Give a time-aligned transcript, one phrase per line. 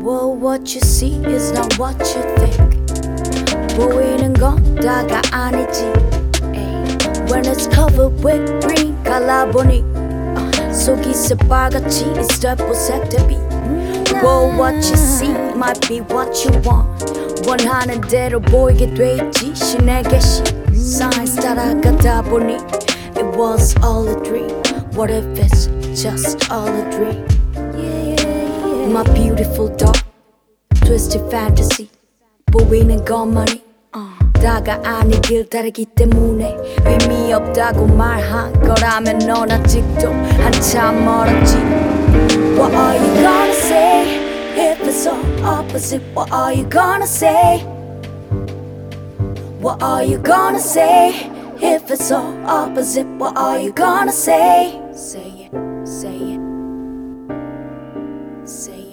[0.00, 2.56] what you see is not what you think.
[3.76, 5.84] 보이는 건 다가 아니지.
[6.54, 6.96] 에이.
[7.30, 12.04] When it's covered with green, 갈라보니 어, 속이 새빨갛지.
[12.14, 13.36] It's double set to be.
[14.22, 16.88] Well, what you see might be what you want.
[17.46, 19.54] 원하는 대로 보이게 돼 있지.
[19.54, 20.42] 신의 계시.
[20.72, 22.54] Signs 따라가다 보니
[23.16, 24.62] it was all a dream.
[24.94, 25.68] What if it's
[26.00, 27.26] just all a dream?
[28.91, 29.97] my beautiful dark.
[30.85, 31.89] Twisted fantasy,
[32.51, 33.71] But we've 보이는 것만이
[34.41, 40.07] 다가 아니길 다르기 때문에 의미 없다고 말한 거라면 너나 아직도
[40.41, 41.57] 한참 멀었지.
[42.57, 44.19] What are you gonna say
[44.57, 46.01] if it's all opposite?
[46.15, 47.63] What are you gonna say?
[49.61, 51.29] What are you gonna say
[51.61, 53.05] if it's all opposite?
[53.19, 54.81] What are you gonna say?
[54.91, 55.51] Say it,
[55.87, 56.41] say it,
[58.43, 58.90] say it.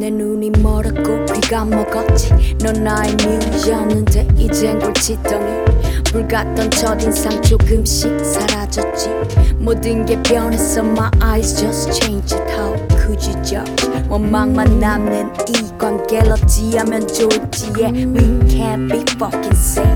[0.00, 5.62] 내 눈이 멀었고 귀가 먹었지 넌 나의 뮤즈였는데 이젠 골칫덩이
[6.04, 9.10] 불같던 첫인상 조금씩 사라졌지
[9.58, 16.32] 모든 게 변했어 My eyes just changed How could you judge 원망만 남는 이 관계를
[16.32, 19.94] 어찌하면 좋을지 Yeah we can't be fucking same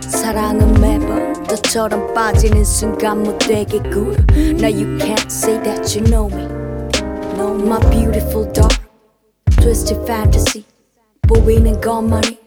[0.00, 6.48] 사랑은 매번 너처럼 빠지는 순간 못되게 굴 Now you can't say that you know me
[7.36, 8.83] No my beautiful dark
[9.63, 10.63] twisted fantasy
[11.27, 12.39] 보이는 것만이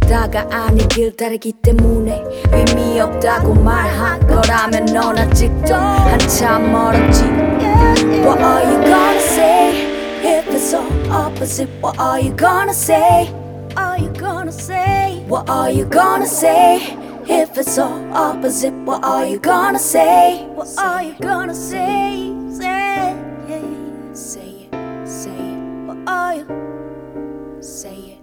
[0.00, 7.22] 다가 아니길 다르기 때문에 의미 없다고 말한 거라면 넌 아직도 한참 멀었지
[8.24, 9.70] What are you gonna say
[10.22, 11.70] if it's all opposite?
[11.80, 13.32] What are you gonna say?
[13.76, 15.24] Are you gonna say?
[15.28, 16.80] What are you gonna say
[17.28, 18.74] if it's all opposite?
[18.84, 20.44] What are you gonna say?
[20.54, 22.32] What are you gonna say?
[22.50, 23.14] Say
[23.48, 24.43] it, say
[26.07, 27.57] you?
[27.61, 28.14] Say it.